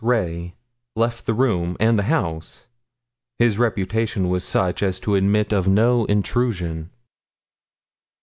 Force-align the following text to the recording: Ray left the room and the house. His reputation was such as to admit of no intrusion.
Ray 0.03 0.55
left 0.95 1.27
the 1.27 1.33
room 1.35 1.77
and 1.79 1.99
the 1.99 2.09
house. 2.09 2.65
His 3.37 3.59
reputation 3.59 4.29
was 4.29 4.43
such 4.43 4.81
as 4.81 4.99
to 5.01 5.13
admit 5.13 5.53
of 5.53 5.67
no 5.67 6.05
intrusion. 6.05 6.89